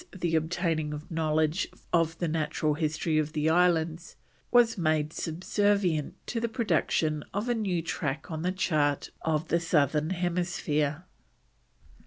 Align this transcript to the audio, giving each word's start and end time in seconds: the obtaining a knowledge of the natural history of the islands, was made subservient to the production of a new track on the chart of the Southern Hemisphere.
the 0.17 0.35
obtaining 0.35 0.95
a 0.95 1.01
knowledge 1.11 1.67
of 1.93 2.17
the 2.17 2.27
natural 2.27 2.73
history 2.73 3.19
of 3.19 3.33
the 3.33 3.47
islands, 3.47 4.15
was 4.49 4.75
made 4.75 5.13
subservient 5.13 6.15
to 6.25 6.39
the 6.39 6.49
production 6.49 7.23
of 7.35 7.47
a 7.47 7.53
new 7.53 7.83
track 7.83 8.31
on 8.31 8.41
the 8.41 8.51
chart 8.51 9.11
of 9.21 9.49
the 9.49 9.59
Southern 9.59 10.09
Hemisphere. 10.09 11.05